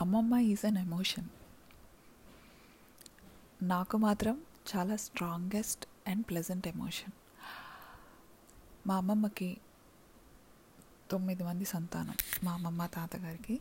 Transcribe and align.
అమ్మమ్మ 0.00 0.36
is 0.36 0.66
an 0.66 0.76
emotion 0.76 1.28
నాకు 3.62 3.96
మాత్రం 3.96 4.42
చాలా 4.76 4.96
స్ట్రాంగెస్ట్ 4.96 5.86
అండ్ 6.08 6.26
ప్లెజెంట్ 6.26 6.68
ఎమోషన్ 6.68 7.12
మా 8.86 8.96
అమ్మమ్మకి 8.96 9.60
తొమ్మిది 11.10 11.44
మంది 11.44 11.64
సంతానం. 11.64 12.14
మా 12.44 12.52
అమ్మమ్మ 12.52 12.86
తాతగారికి 12.86 13.60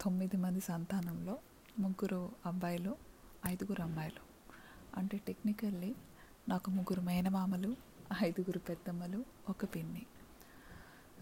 తొమ్మిది 0.00 0.36
మంది 0.36 0.60
సంతానంలో 0.60 1.38
ముగ్గురు 1.78 2.32
అబ్బాయిలు 2.46 2.96
ఐదుగురు 3.46 3.82
అమ్మాయిలు. 3.82 4.20
అంటే 4.96 5.18
టెక్నికల్లీ 5.18 5.94
నాకు 6.48 6.70
ముగ్గురు 6.70 7.00
మేనమామలు 7.00 7.76
ఐదుగురు 8.22 8.58
పెద్దమ్మలు 8.58 9.24
ఒక 9.48 9.64
పిన్ని. 9.64 10.06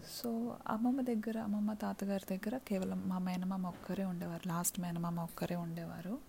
సో 0.09 0.57
అమ్మమ్మ 0.67 1.01
దగ్గర 1.01 1.37
అమ్మమ్మ 1.39 1.73
తాతగారి 1.73 2.37
దగ్గర 2.37 2.57
కేవలం 2.57 3.09
మా 3.09 3.17
మేనమామ 3.17 3.67
ఒక్కరే 3.67 4.05
ఉండేవారు. 4.05 4.47
లాస్ట్ 4.47 4.79
మేనమామ 4.79 5.19
ఒక్కరే 5.19 5.55
ఉండేవారు. 5.55 6.19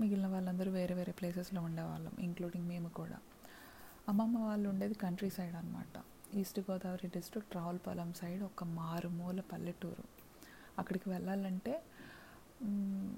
మిగిలిన 0.00 0.26
వాళ్ళందరూ 0.26 0.72
వేరే 0.72 0.94
వేరే 0.94 1.12
ప్లేసెస్లో 1.12 1.62
ఉండేవాళ్ళం 1.62 2.12
ఇంక్లూడింగ్ 2.20 2.68
మేము 2.68 2.88
కూడా. 2.88 3.18
అమ్మమ్మ 4.08 4.38
వాళ్ళు 4.38 4.68
ఉండేది 4.68 4.94
కంట్రీ 4.94 5.30
సైడ్ 5.30 5.56
అనమాట 5.56 6.02
east 6.36 6.60
Godavari 6.60 7.08
district 7.08 7.56
Ravulapalem 7.56 8.12
side 8.12 8.42
ఒక 8.42 8.64
మారుమూల 8.64 9.40
పల్లెటూరు. 9.40 10.04
అక్కడికి 10.78 11.10
వెళ్ళాలంటే 11.10 11.82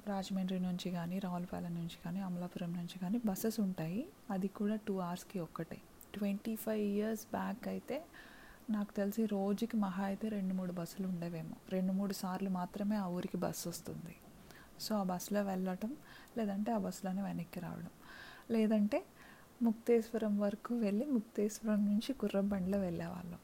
రాజమండ్రి 0.09 0.61
నుంచి 0.61 0.91
కానీ 0.91 1.19
రావులపాలెం 1.19 1.75
నుంచి 1.75 1.99
కానీ 2.05 2.21
అమలాపురం 2.21 2.73
నుంచి 2.73 2.99
కానీ 2.99 3.21
బస్సెస్ 3.27 3.61
ఉంటాయి. 3.61 4.09
అది 4.31 4.49
కూడా 4.49 4.77
టూ 4.77 4.99
అవర్స్కి 4.99 5.41
ఒక్కటే. 5.41 5.79
ట్వంటీ 6.15 6.57
ఫైవ్ 6.57 6.81
ఇయర్స్ 6.81 7.27
బ్యాక్ 7.27 7.69
అయితే 7.69 8.05
నాకు 8.71 8.93
తెలిసి 8.93 9.27
రోజుకి 9.27 9.77
మహా 9.77 10.05
అయితే 10.05 10.29
రెండు 10.29 10.55
మూడు 10.55 10.73
బస్సులు 10.73 11.09
ఉండేవేమో. 11.09 11.57
రెండు 11.69 11.93
మూడు 11.93 12.13
సార్లు 12.13 12.51
మాత్రమే 12.51 12.97
ఆ 12.97 13.07
ఊరికి 13.07 13.37
బస్సు 13.37 13.69
వస్తుంది. 13.69 14.17
సో 14.81 14.95
ఆ 14.95 15.03
బస్సులో 15.03 15.43
వెళ్ళటం 15.43 15.97
లేదంటే 16.39 16.73
ఆ 16.73 16.79
బస్సులోనే 16.79 17.23
వెనక్కి 17.23 17.61
రావడం. 17.61 17.91
లేదంటే 18.51 19.05
ముక్తేశ్వరం 19.63 20.39
వరకు 20.39 20.75
వెళ్ళి 20.75 21.07
ముక్తేశ్వరం 21.07 21.87
నుంచి 21.87 22.13
గుర్రబండిలో 22.13 22.79
వెళ్ళేవాళ్ళం. 22.79 23.39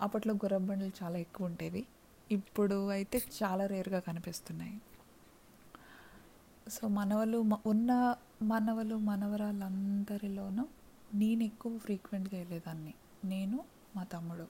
అప్పట్లో 0.00 0.34
గుర్రబండ్లు 0.34 0.90
చాలా 1.02 1.18
ఎక్కువ 1.18 1.46
ఉండేవి. 1.46 1.86
ఇప్పుడు 2.30 2.88
అయితే 2.88 3.22
చాలా 3.42 3.66
రేర్గా 3.66 3.98
కనిపిస్తున్నాయి. 3.98 4.80
సో 6.68 6.88
మనవలు 6.88 7.44
ఉన్న 7.66 8.14
మనవలు 8.42 8.94
మనవరాలందరిలోనూ 8.94 10.68
నేను 11.14 11.42
ఎక్కువ 11.42 11.78
ఫ్రీక్వెంట్గా 11.78 12.38
వెళ్ళేదాన్ని 12.38 12.94
నేను 13.24 13.64
మా 13.96 14.04
తమ్ముడు. 14.04 14.46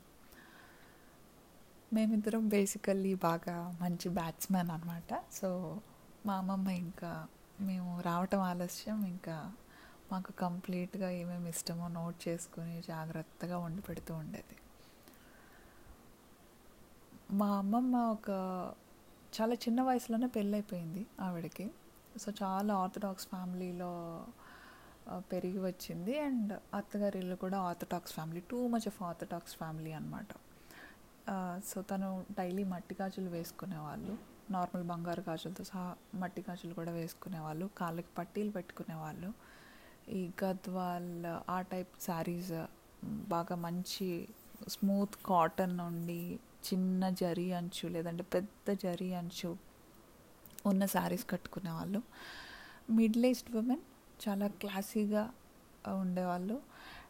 మేమిద్దరం 1.92 2.48
బేసికల్లీ 2.48 3.14
బాగా 3.14 3.78
మంచి 3.80 4.08
బ్యాట్స్మెన్ 4.08 4.70
అనమాట 4.70 5.22
సో 5.32 5.80
మా 6.26 6.34
అమ్మమ్మ 6.34 6.68
ఇంకా 6.68 7.26
మేము 7.60 8.00
రావటం 8.00 8.40
ఆలస్యం. 8.40 9.04
ఇంకా 9.04 9.52
మాకు 10.12 10.32
కంప్లీట్గా 10.32 11.10
ఏమేమి 11.10 11.48
ఇష్టమో 11.48 11.88
నోట్ 11.88 12.28
చేసుకుని 12.28 12.82
జాగ్రత్తగా 12.88 13.58
వండి 13.58 13.82
పెడుతూ 13.82 14.14
ఉండేది. 14.14 14.56
మా 17.30 17.48
అమ్మమ్మ 17.58 17.96
ఒక 17.96 18.30
చాలా 19.40 19.54
చిన్న 19.54 19.82
వయసులోనే 19.82 20.26
పెళ్ళైపోయింది 20.26 21.06
ఆవిడకి. 21.20 21.70
సో 22.18 22.32
చాలా 22.42 22.74
ఆర్థడాక్స్ 22.74 23.26
ఫ్యామిలీలో 23.26 23.92
పెరిగి 25.32 25.58
వచ్చింది. 25.58 26.14
అండ్ 26.20 26.52
అత్తగారి 26.74 27.18
ఇల్లు 27.18 27.36
కూడా 27.36 27.58
orthodox 27.58 28.12
family 28.12 28.42
too 28.50 28.58
much 28.66 28.86
of 28.86 29.02
orthodox 29.02 29.56
family 29.56 29.92
అనమాట 29.92 30.32
సో 31.66 31.82
తను 31.82 32.08
డైలీ 32.38 32.64
మట్టి 32.64 32.94
గాజులు 33.00 33.30
వేసుకునేవాళ్ళు. 33.30 34.14
నార్మల్ 34.50 34.84
బంగారు 34.84 35.22
గాజులతో 35.28 35.64
సహా 35.64 35.84
మట్టి 36.14 36.44
గాజులు 36.48 36.74
కూడా 36.74 36.92
వేసుకునేవాళ్ళు. 36.92 37.66
కాళ్ళకి 37.78 38.10
పట్టీలు 38.18 38.50
పెట్టుకునేవాళ్ళు. 38.50 39.30
ఈ 40.08 40.20
గద్వాల్ 40.44 41.10
ఆ 41.50 41.58
టైప్ 41.60 41.92
శారీస్ 42.00 42.52
బాగా 43.04 43.56
మంచి 43.56 44.08
స్మూత్ 44.68 45.16
కాటన్ 45.26 45.76
నుండి 45.78 46.20
చిన్న 46.66 47.08
జరీ 47.22 47.52
అంచు 47.52 47.86
లేదంటే 47.88 48.24
పెద్ద 48.34 48.76
జరీ 48.84 49.08
అంచు 49.12 49.50
ఉన్న 50.66 50.84
శారీస్ 50.86 51.26
కట్టుకునేవాళ్ళు. 51.30 52.02
మిడిల్ 52.90 53.26
ఏజ్డ్ 53.26 53.56
ఉమెన్ 53.56 53.84
చాలా 54.28 54.46
క్లాసీగా 54.46 55.30
ఉండేవాళ్ళు. 55.88 56.62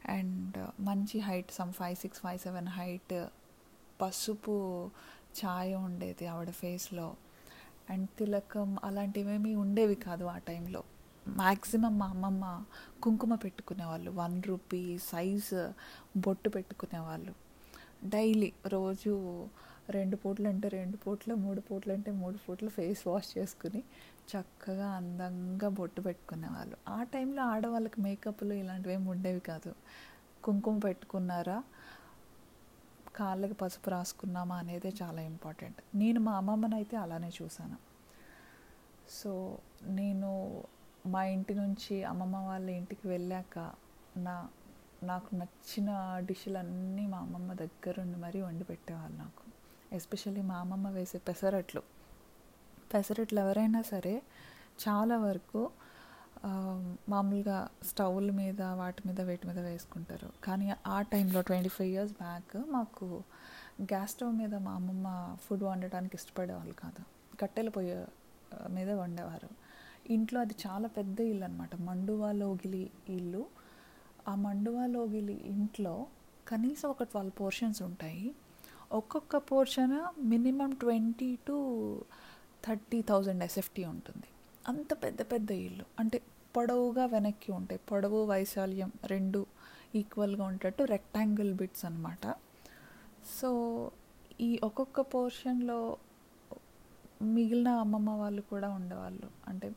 అండ్ 0.08 0.70
మంచి 0.80 1.20
height 1.20 1.52
some 1.52 1.72
five 1.72 1.96
six 1.96 2.20
five 2.20 2.38
seven 2.38 2.68
height 2.68 3.26
పసుపు 4.02 4.90
ఛాయ 5.44 5.74
ఉండేది 5.74 6.26
ఆవిడ 6.26 6.50
ఫేస్లో. 6.50 7.16
అండ్ 7.90 8.08
తిలకం 8.18 8.76
అలాంటివేమీ 8.84 9.54
ఉండేవి 9.54 9.94
కాదు 9.94 10.24
ఆ 10.24 10.38
టైంలో. 10.38 10.82
మ్యాక్సిమం 11.28 11.98
మా 11.98 12.06
అమ్మమ్మ 12.06 12.64
కుంకుమ 13.02 13.34
పెట్టుకునేవాళ్ళు. 13.34 14.10
వన్ 14.10 14.42
రూపీ 14.46 14.98
సైజ్ 14.98 15.70
బొట్టు 16.18 16.48
పెట్టుకునేవాళ్ళు. 16.48 17.34
డైలీ 18.04 18.52
రోజు 18.66 19.46
రెండు 19.90 20.16
పూట్లు 20.16 20.48
అంటే 20.48 20.68
రెండు 20.68 20.96
పూట్లు 20.96 21.34
మూడు 21.34 21.60
పూట్లు 21.60 21.92
అంటే 21.92 22.10
మూడు 22.10 22.36
పూట్లు 22.36 22.68
ఫేస్ 22.68 23.06
వాష్ 23.06 23.38
చేసుకుని 23.38 23.82
చక్కగా 24.36 24.88
అందంగా 24.88 25.68
బొట్టు 25.68 26.00
పెట్టుకునేవాళ్ళు. 26.00 26.76
ఆ 26.88 27.02
టైంలో 27.02 27.42
ఆడవాళ్ళకి 27.42 28.00
మేకప్లు 28.00 28.54
ఇలాంటివి 28.54 28.94
ఏమి 28.94 29.08
ఉండేవి 29.10 29.40
కాదు. 29.40 29.74
కుంకుమ 30.44 30.78
పెట్టుకున్నారా? 30.78 31.62
కాళ్ళకి 33.16 33.54
పసుపు 33.54 33.90
రాసుకున్నామా 33.90 34.56
అనేది 34.56 34.92
చాలా 35.02 35.20
ఇంపార్టెంట్. 35.22 35.76
నేను 35.94 36.20
మా 36.20 36.32
అమ్మమ్మని 36.32 36.74
అయితే 36.74 36.96
అలానే 36.96 37.30
చూశాను. 37.42 37.76
సో 39.08 39.58
నేను 39.82 40.64
మా 41.06 41.24
ఇంటి 41.24 41.54
నుంచి 41.54 42.04
అమ్మమ్మ 42.04 42.36
వాళ్ళ 42.36 42.70
ఇంటికి 42.70 43.08
వెళ్ళాక 43.08 43.72
నా 44.16 44.48
నాకు 45.02 45.34
నచ్చిన 45.34 46.18
డిష్లన్నీ 46.26 47.06
మా 47.06 47.18
అమ్మమ్మ 47.18 47.52
దగ్గరుండి 47.52 48.18
మరీ 48.18 48.40
వండి 48.40 48.64
పెట్టేవాళ్ళు 48.64 49.18
నాకు. 49.18 49.43
ఎస్పెషల్లీ 49.94 50.42
మా 50.50 50.56
అమ్మమ్మ 50.62 50.88
వేసే 50.88 51.18
పెసరట్లు. 51.28 51.82
పెసరట్లు 52.94 53.40
ఎవరైనా 53.40 53.80
సరే 53.82 54.14
చాలా 54.84 55.16
వరకు 55.18 55.62
మామూలుగా 57.08 57.58
స్టవ్ల 57.84 58.30
మీద 58.30 58.62
వాటి 58.80 59.02
మీద 59.06 59.20
వేటి 59.20 59.46
మీద 59.46 59.58
వేసుకుంటారు. 59.58 60.28
కానీ 60.44 60.66
ఆ 60.86 60.98
టైంలో 61.12 61.40
ట్వంటీ 61.40 61.68
ఫైవ్ 61.68 61.90
ఇయర్స్ 61.90 62.12
బ్యాక్ 62.12 62.56
మాకు 62.70 63.06
గ్యాస్ 63.82 64.10
స్టవ్ 64.10 64.32
మీద 64.40 64.54
మా 64.66 64.72
అమ్మమ్మ 64.72 65.36
ఫుడ్ 65.44 65.64
వండటానికి 65.64 66.16
ఇష్టపడేవాళ్ళు 66.16 66.74
కాదు. 66.74 67.02
కట్టెల 67.40 67.68
పొయ్యి 67.68 67.96
మీద 68.70 68.90
వండేవారు. 68.90 69.48
ఇంట్లో 70.12 70.38
అది 70.40 70.54
చాలా 70.66 70.88
పెద్ద 70.88 71.20
ఇల్లు 71.20 71.44
అనమాట 71.44 71.74
మండువా 71.88 72.30
లోగిలి 72.32 72.90
ఇల్లు. 73.08 73.42
ఆ 74.28 74.34
మండువా 74.34 74.84
లోగిలి 74.86 75.36
ఇంట్లో 75.54 75.94
కనీసం 76.48 76.88
ఒక 76.88 77.02
ట్వెల్వ్ 77.02 77.32
పోర్షన్స్ 77.40 77.82
ఉంటాయి. 77.82 78.34
ఒక్కొక్క 78.92 79.36
portion 79.36 80.20
minimum 80.20 80.70
twenty 80.70 81.38
to 81.48 82.04
thirty 82.66 83.02
thousand 83.02 83.44
SFT 83.44 83.84
ఉంటుంది. 83.84 84.22
అంత 84.68 84.92
పెద్ద 85.04 85.22
పెద్ద 85.22 85.50
ఇల్లు. 85.50 85.84
అంటే 85.98 86.22
పొడవుగా 86.56 87.06
వెనక్కి 87.06 87.52
ఉంటాయి. 87.52 87.80
పొడవు 87.90 88.24
వైశాల్యం 88.24 88.92
రెండు 89.06 89.46
ఈక్వల్గా 89.94 90.44
ఉండేటట్టు 90.44 90.82
రెక్టాంగిల్ 90.82 91.54
బిట్స్ 91.54 91.84
అనమాట 91.84 92.34
సో 93.40 93.90
ఈ 94.40 94.60
ఒక్కొక్క 94.64 95.00
పోర్షన్లో 95.00 95.96
మిగిలిన 97.22 97.68
అమ్మమ్మ 97.68 98.10
వాళ్ళు 98.10 98.42
కూడా 98.42 98.68
ఉండేవాళ్ళు. 98.68 99.30
అంటే 99.48 99.72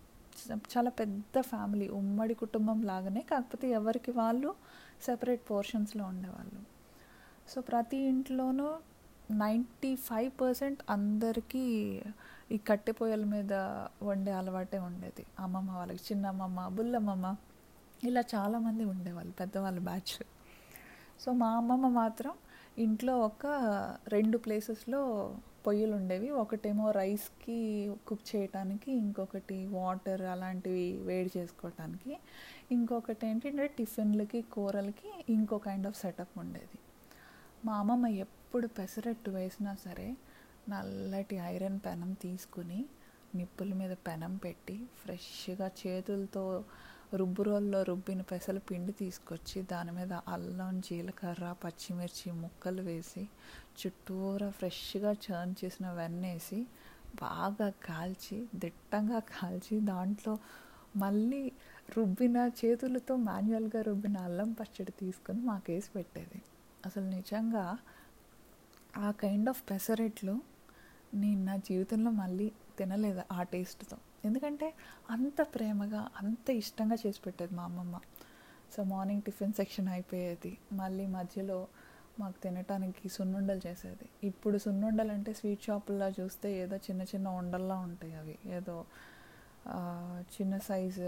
చాలా 0.77 0.89
పెద్ద 0.89 1.41
ఫ్యామిలీ 1.41 1.89
ఉమ్మడి 1.89 2.33
కుటుంబం 2.33 2.81
లాగానే 2.81 3.21
కాకపోతే 3.21 3.69
ఎవరికి 3.69 4.11
వాళ్ళు 4.11 4.55
సెపరేట్ 5.01 5.41
పోర్షన్స్లో 5.51 6.05
ఉండేవాళ్ళు. 6.05 6.61
సో 7.49 7.61
ప్రతి 7.61 7.97
ఇంట్లోనూ 7.97 8.77
నైంటీ 9.31 9.95
ఫైవ్ 9.95 10.41
పర్సెంట్ 10.41 10.79
అందరికీ 10.89 11.63
ఈ 12.51 12.57
కట్టె 12.57 12.91
పొయ్యల 12.91 13.23
మీద 13.23 13.53
వండే 14.03 14.31
అలవాటే 14.31 14.79
ఉండేది. 14.79 15.25
అమ్మమ్మ 15.39 15.71
వాళ్ళకి 15.71 15.99
చిన్నమ్మమ్మ 16.11 16.67
బుల్లమ్మమ్మ 16.67 17.35
ఇలా 18.03 18.23
చాలామంది 18.35 18.83
ఉండేవాళ్ళు 18.85 19.31
పెద్దవాళ్ళ 19.31 19.79
బ్యాచ్ 19.79 20.23
సో 21.19 21.31
మా 21.31 21.49
అమ్మమ్మ 21.49 21.87
మాత్రం 21.87 22.33
ఇంట్లో 22.77 23.19
ఒక 23.19 23.45
రెండు 24.07 24.37
ప్లేసెస్లో 24.37 25.35
పొయ్యిలు 25.67 25.95
ఉండేవి. 25.95 26.29
ఒకటేమో 26.29 26.91
రైస్కి 26.91 27.91
కుక్ 28.07 28.35
చేయటానికి 28.35 28.91
ఇంకొకటి 28.91 29.67
వాటర్ 29.67 30.21
అలాంటివి 30.21 30.97
వేడి 30.97 31.31
చేసుకోవటానికి 31.37 32.17
ఇంకొకటి 32.71 33.27
ఏంటంటే 33.27 33.67
టిఫిన్లకి 33.67 34.41
కూరలకి 34.41 35.09
ఇంకో 35.29 35.57
కైండ్ 35.57 35.87
ఆఫ్ 35.87 35.99
సెటప్ 35.99 36.39
ఉండేది. 36.39 36.79
మా 37.63 37.73
అమ్మమ్మ 37.79 38.07
ఎప్పుడు 38.17 38.67
పెసరట్టు 38.67 39.29
వేసినా 39.29 39.75
సరే 39.75 40.07
నల్లటి 40.69 41.35
ఐరన్ 41.45 41.79
పెనం 41.79 42.13
తీసుకుని 42.13 42.79
నిప్పుల 43.35 43.73
మీద 43.73 43.93
పెనం 44.07 44.37
పెట్టి 44.37 44.75
ఫ్రెష్గా 45.01 45.67
చేతులతో 45.81 46.43
రుబ్బురోల్లో 47.13 47.83
రుబ్బిన 47.83 48.21
పెసల 48.21 48.57
పిండి 48.59 48.91
తీసుకొచ్చి 48.91 49.61
దాని 49.61 49.91
మీద 49.91 50.13
అల్లం 50.27 50.81
జీలకర్ర 50.81 51.55
పచ్చిమిర్చి 51.63 52.31
ముక్కలు 52.31 52.81
వేసి 52.81 53.23
చుట్టూరా 53.79 54.49
ఫ్రెష్గా 54.49 55.11
చర్న్ 55.25 55.55
చేసిన 55.63 55.91
వెన్నేసి 55.91 56.59
బాగా 57.15 57.69
కాల్చి 57.69 58.37
దిట్టంగా 58.55 59.19
కాల్చి 59.19 59.79
దాంట్లో 59.81 60.33
మళ్ళీ 60.95 61.43
రుబ్బిన 61.97 62.37
చేతులతో 62.59 63.15
మాన్యువల్గా 63.15 63.81
రుబ్బిన 63.81 64.17
అల్లం 64.17 64.51
పచ్చడి 64.51 64.91
తీసుకొని 64.91 65.41
మాకు 65.41 65.71
వేసి 65.71 65.91
పెట్టేది. 65.91 66.39
అసలు 66.87 67.07
నిజంగా 67.09 67.65
ఆ 68.97 69.07
కైండ్ 69.21 69.49
ఆఫ్ 69.49 69.61
పెసరెట్లు 69.69 70.35
నేను 71.13 71.41
నా 71.45 71.55
జీవితంలో 71.69 72.11
మళ్ళీ 72.21 72.47
తినలేదు 72.77 73.21
ఆ 73.31 73.43
టేస్ట్తో 73.43 73.97
ఎందుకంటే 74.25 74.67
అంత 75.09 75.41
ప్రేమగా 75.55 76.01
అంత 76.21 76.47
ఇష్టంగా 76.61 76.95
చేసి 77.03 77.19
పెట్టేది 77.25 77.53
మా 77.55 77.63
అమ్మమ్మ. 77.63 77.95
సో 78.73 78.83
మార్నింగ్ 78.83 79.23
టిఫిన్ 79.27 79.53
సెక్షన్ 79.53 79.87
అయిపోయేది. 79.87 80.51
మళ్ళీ 80.73 81.05
మధ్యలో 81.07 81.59
మాకు 82.19 82.37
తినటానికి 82.43 83.09
సున్నుండలు 83.09 83.61
చేసేది. 83.67 84.07
ఇప్పుడు 84.27 84.57
సున్నుండలు 84.57 85.11
అంటే 85.11 85.31
స్వీట్ 85.33 85.63
షాపుల్లో 85.63 86.07
చూస్తే 86.19 86.49
ఏదో 86.61 86.77
చిన్న 86.87 87.01
చిన్న 87.11 87.27
ఉండల్లా 87.41 87.75
ఉంటాయి 87.87 88.15
అవి. 88.21 88.35
ఏదో 88.57 88.77
చిన్న 90.35 90.53
సైజ్ 90.69 90.99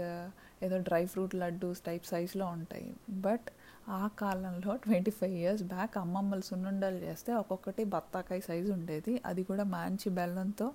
ఏదో 0.64 0.78
డ్రై 0.78 1.02
ఫ్రూట్ 1.12 1.34
లడ్డూస్ 1.42 1.80
టైప్ 1.80 2.06
సైజులో 2.06 2.46
ఉంటాయి. 2.56 2.88
బట్ 3.26 3.48
ఆ 3.90 4.08
కాలంలో 4.20 4.72
ట్వంటీ 4.76 5.10
ఫైవ్ 5.10 5.34
ఇయర్స్ 5.34 5.62
బ్యాక్ 5.62 5.94
అమ్మమ్మలు 5.98 6.40
సున్నుండలు 6.40 6.96
చేస్తే 6.96 7.30
ఒక్కొక్కటి 7.34 7.84
బత్తాకాయ 7.84 8.40
సైజు 8.40 8.72
ఉండేది. 8.72 9.22
అది 9.26 9.42
కూడా 9.44 9.64
మంచి 9.64 10.08
బెల్లంతో 10.10 10.66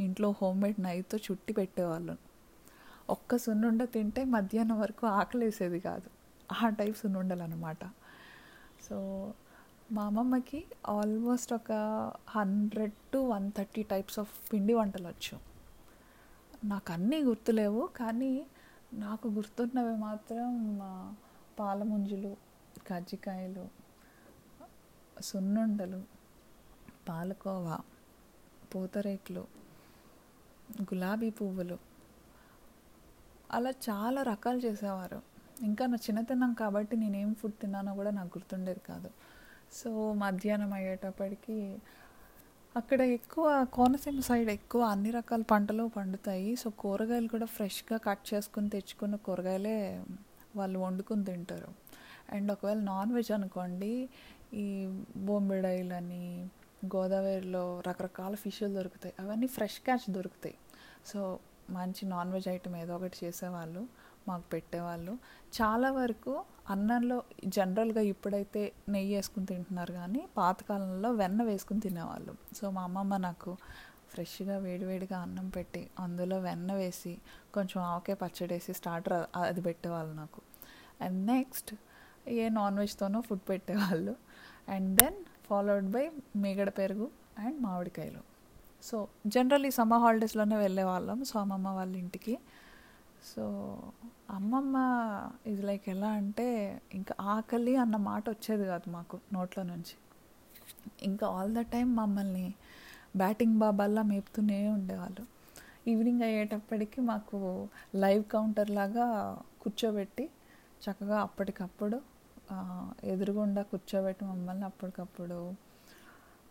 ఇంట్లో 0.00 0.28
హోమ్ 0.42 0.58
మేడ్ 0.62 0.80
నైతో 0.82 1.18
చుట్టి 1.18 1.52
పెట్టేవాళ్ళు. 1.52 2.14
ఒక్క 3.10 3.36
సున్నుండ 3.36 3.82
తింటే 3.84 4.24
మధ్యాహ్నం 4.24 4.80
వరకు 4.80 5.04
ఆకలి 5.06 5.44
వేసేది 5.44 5.80
కాదు. 5.80 6.08
ఆ 6.62 6.68
టైప్ 6.68 6.96
సున్నుండలు 6.96 7.42
అనమాట 7.42 7.82
సో 8.88 8.96
మా 9.92 10.02
అమ్మమ్మకి 10.02 10.58
ఆల్మోస్ట్ 10.88 11.52
ఒక 11.52 11.72
hundred 12.28 12.92
to 13.12 13.18
one 13.18 13.46
thirty 13.58 13.82
types 13.82 14.18
of 14.18 14.34
పిండి 14.52 14.74
వంటలు 14.74 15.08
వచ్చు. 15.08 15.36
నాకు 16.64 16.92
అన్నీ 16.92 17.18
గుర్తులేవు 17.22 17.82
కానీ 17.96 18.32
నాకు 18.94 19.26
గుర్తున్నవి 19.28 19.96
మాత్రం 19.96 20.50
పాలముంజులు 21.58 22.32
కజ్జికాయలు 22.86 23.68
సున్నుండలు 25.20 26.02
పాలకోవా 27.08 27.78
పూతరేకులు 28.74 29.46
గులాబీ 30.82 31.30
పువ్వులు. 31.30 31.78
అలా 33.50 33.70
చాలా 33.70 34.22
రకాలు 34.22 34.58
చేసేవారు. 34.58 35.22
ఇంకా 35.62 35.86
నా 35.86 35.94
చిన్నతనం 35.94 36.52
కాబట్టి 36.52 36.96
నేనేం 36.96 37.34
ఫుడ్ 37.34 37.52
తిన్నానో 37.52 37.94
కూడా 37.94 38.10
నాకు 38.10 38.28
గుర్తుండేది 38.28 38.80
కాదు. 38.88 39.10
సో 39.72 40.12
మధ్యాహ్నం 40.12 40.72
అయ్యేటప్పటికి 40.72 41.78
అక్కడ 42.76 43.00
ఎక్కువ 43.00 43.66
కోనసీమ 43.72 44.20
సైడ్ 44.20 44.50
ఎక్కువ 44.50 44.82
అన్ని 44.82 45.10
రకాల 45.10 45.42
పంటలు 45.42 45.90
పండుతాయి. 45.96 46.56
సో 46.56 46.70
కూరగాయలు 46.70 47.28
కూడా 47.28 47.46
ఫ్రెష్గా 47.46 47.98
కట్ 47.98 48.34
చేసుకుని 48.34 48.68
తెచ్చుకున్న 48.68 49.16
కూరగాయలే 49.16 50.04
వాళ్ళు 50.56 50.78
వండుకుని 50.78 51.24
తింటారు. 51.24 51.68
అండ్ 52.30 52.52
ఒకవేళ 52.52 52.78
నాన్ 52.78 53.12
వెజ్ 53.12 53.30
అనుకోండి 53.30 54.08
ఈ 54.54 54.86
బొంబిడాయిలని 55.16 56.48
గోదావరిలో 56.86 57.82
రకరకాల 57.86 58.34
ఫిష్లు 58.34 58.68
దొరుకుతాయి. 58.68 59.14
అవన్నీ 59.20 59.46
ఫ్రెష్ 59.46 59.80
క్యాచ్ 59.80 60.10
దొరుకుతాయి. 60.10 60.54
సో 61.06 61.38
మంచి 61.70 62.06
నాన్ 62.06 62.32
వెజ్ 62.32 62.48
ఐటమ్ 62.48 62.76
ఏదో 62.76 62.96
ఒకటి 62.96 63.16
చేసేవాళ్ళు 63.24 63.88
మాకు 64.28 64.42
పెట్టేవాళ్ళు. 64.52 65.12
చాలా 65.62 65.90
వరకు 65.90 66.44
అన్నంలో 66.70 67.22
జనరల్గా 67.46 68.00
ఇప్పుడైతే 68.00 68.72
నెయ్యి 68.88 69.14
వేసుకుని 69.14 69.46
తింటున్నారు 69.46 69.92
కానీ 69.92 70.28
పాతకాలంలో 70.36 71.12
వెన్న 71.12 71.42
వేసుకుని 71.42 71.80
తినేవాళ్ళు. 71.80 72.34
సో 72.56 72.70
మా 72.70 72.82
అమ్మమ్మ 72.82 73.16
నాకు 73.16 73.56
ఫ్రెష్గా 74.10 74.58
వేడివేడిగా 74.58 75.18
అన్నం 75.18 75.48
పెట్టి 75.48 75.90
అందులో 75.98 76.38
వెన్న 76.38 76.72
వేసి 76.72 77.18
కొంచెం 77.54 77.82
ఆవకాయ 77.82 78.14
పచ్చడి 78.14 78.54
వేసి 78.54 78.72
స్టార్టర్ 78.74 79.26
అది 79.36 79.60
పెట్టేవాళ్ళు 79.60 80.14
నాకు. 80.14 80.40
అండ్ 81.00 81.26
నెక్స్ట్ 81.26 81.74
ఏ 82.28 82.48
నాన్ 82.48 82.78
వెజ్తోనో 82.78 83.20
ఫుడ్ 83.20 83.48
పెట్టేవాళ్ళు. 83.48 84.16
అండ్ 84.68 85.00
దెన్ 85.00 85.14
ఫాలోడ్ 85.46 85.90
బై 85.90 86.10
మేగడ 86.36 86.68
పెరుగు 86.68 87.10
అండ్ 87.38 87.62
మామిడికాయలు. 87.62 88.30
సో 88.82 89.08
జనరల్లీ 89.26 89.70
సమ్మర్ 89.70 90.00
హాలిడేస్లోనే 90.00 90.56
వెళ్ళేవాళ్ళం 90.56 91.24
సో 91.24 91.40
అమ్మమ్మ 91.40 91.68
వాళ్ళ 91.68 91.96
ఇంటికి. 91.96 92.38
సో 93.36 93.44
అమ్మమ్మ 94.30 94.76
ఇది 95.46 95.62
లైక్ 95.62 95.88
ఎలా 95.88 96.08
అంటే 96.08 96.80
ఇంకా 96.94 97.14
ఆకలి 97.20 97.76
అన్న 97.76 97.96
మాట 97.96 98.30
వచ్చేది 98.30 98.64
కాదు 98.64 98.90
మాకు 98.90 99.20
నోట్లో 99.32 99.64
నుంచి. 99.64 99.94
ఇంకా 101.02 101.26
ఆల్ 101.26 101.54
ద 101.54 101.60
టైం 101.60 101.96
మమ్మల్ని 101.96 102.54
బ్యాటింగ్ 103.16 103.58
బాబాల్లా 103.58 104.02
మేపుతూనే 104.02 104.68
ఉండేవాళ్ళు. 104.68 105.26
ఈవినింగ్ 105.90 106.22
అయ్యేటప్పటికి 106.22 107.00
మాకు 107.00 107.68
లైవ్ 107.94 108.24
కౌంటర్ 108.24 108.70
లాగా 108.70 109.38
కూర్చోబెట్టి 109.62 110.30
చక్కగా 110.82 111.18
అప్పటికప్పుడు 111.20 111.98
ఎదురుగుండా 113.04 113.62
కూర్చోబెట్టి 113.62 114.24
మమ్మల్ని 114.24 114.64
అప్పటికప్పుడు 114.64 115.38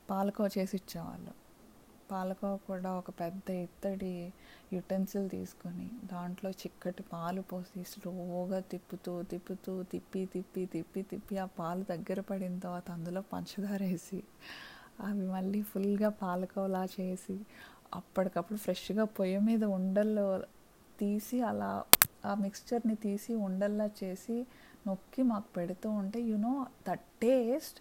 పాలకో 0.09 0.45
చేసి 0.47 0.75
ఇచ్చేవాళ్ళు. 0.75 1.31
పాలకో 2.11 2.49
కూడా 2.67 2.89
ఒక 2.91 3.09
పెద్ద 3.19 3.49
ఇత్తడి 3.63 4.13
యుటెన్సిల్ 4.73 5.29
తీసుకొని 5.29 5.87
దాంట్లో 6.03 6.49
చిక్కటి 6.51 7.03
పాలు 7.03 7.41
పోసి 7.41 7.83
స్లోగా 7.83 8.59
తిప్పుతూ 8.71 9.13
తిప్పుతూ 9.23 9.73
తిప్పి 9.83 10.25
తిప్పి 10.25 10.65
తిప్పి 10.65 11.01
తిప్పి 11.03 11.37
ఆ 11.37 11.45
పాలు 11.59 11.83
దగ్గర 11.83 12.19
పడిన 12.21 12.55
తర్వాత 12.59 12.89
అందులో 12.91 13.21
పంచదార 13.33 13.81
వేసి 13.83 14.19
అవి 14.99 15.25
మళ్ళీ 15.27 15.61
ఫుల్గా 15.61 16.09
పాలకోవలా 16.21 16.83
చేసి 16.95 17.37
అప్పటికప్పుడు 17.93 18.59
ఫ్రెష్గా 18.59 19.03
పొయ్యి 19.19 19.39
మీద 19.39 19.63
ఉండల్లో 19.75 20.27
తీసి 20.99 21.37
అలా 21.41 21.71
ఆ 22.25 22.33
మిక్స్చర్ని 22.33 22.95
తీసి 22.95 23.33
ఉండల్లా 23.35 23.89
చేసి 24.03 24.45
నొక్కి 24.87 25.23
మాకు 25.23 25.49
పెడుతూ 25.55 25.89
ఉంటే 25.91 26.21
you 26.21 26.35
know 26.35 26.67
that 26.87 27.01
taste 27.21 27.79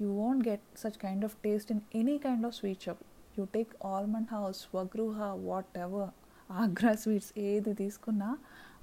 you 0.00 0.12
won't 0.12 0.48
get 0.48 0.62
such 0.78 0.98
kind 0.98 1.24
of 1.24 1.36
taste 1.44 1.72
in 1.72 1.80
any 1.94 2.18
kind 2.18 2.46
of 2.46 2.54
sweet 2.54 2.82
shop 2.82 3.02
you 3.38 3.44
take 3.44 3.86
almond 3.86 4.28
house 4.32 4.60
Swagruha 4.60 5.20
whatever 5.78 6.10
Agra 6.50 6.92
sweets 6.94 7.38
ఏది 7.38 7.74
తీసుకున్నా 7.74 8.38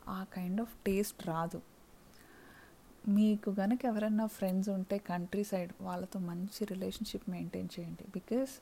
ఆ 0.08 0.24
కైండ్ 0.24 0.62
ఆఫ్ 0.62 0.74
టేస్ట్ 0.86 1.28
రాదు. 1.28 1.62
మీకు 3.08 3.52
కనుక 3.52 3.86
ఎవరైనా 3.86 4.26
ఫ్రెండ్స్ 4.26 4.70
ఉంటే 4.70 4.98
కంట్రీ 4.98 5.44
సైడ్ 5.44 5.72
వాళ్ళతో 5.82 6.20
మంచి 6.20 6.66
రిలేషన్షిప్ 6.66 7.30
మెయింటైన్ 7.30 7.70
చేయండి. 7.80 8.06
Because 8.14 8.54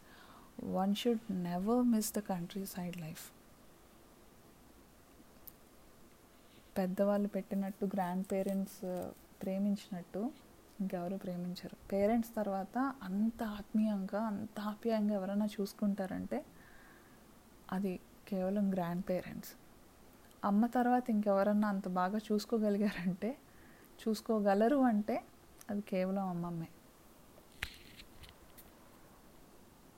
one 0.64 0.96
should 0.96 1.20
never 1.32 1.84
miss 1.84 2.14
the 2.14 2.20
country 2.20 2.66
side 2.66 2.98
life 2.98 3.32
పెద్దవాళ్ళు 6.76 7.28
పెట్టినట్టు 7.28 7.86
గ్రాండ్ 7.86 8.26
పేరెంట్స్ 8.32 8.82
ప్రేమించినట్టు 9.42 10.22
ఇంకెవరు 10.82 11.18
ప్రేమించరు. 11.18 11.76
పేరెంట్స్ 11.92 12.32
తర్వాత 12.36 12.78
అంత 13.04 13.40
ఆత్మీయంగా 13.58 14.22
అంత 14.32 14.58
ఆప్యాయంగా 14.72 15.14
ఎవరైనా 15.14 15.48
చూసుకుంటారంటే 15.56 16.40
అది 17.72 17.94
కేవలం 18.28 18.66
గ్రాండ్ 18.74 19.04
పేరెంట్స్ 19.10 19.54
అమ్మ 20.46 20.66
తర్వాత 20.78 21.06
ఇంకెవరన్నా 21.10 21.68
అంత 21.68 21.88
బాగా 22.00 22.20
చూసుకోగలిగారంటే 22.30 23.30
చూసుకోగలరు 24.02 24.80
అంటే 24.92 25.16
అది 25.70 25.82
కేవలం 25.92 26.26
అమ్మమ్మే. 26.28 26.70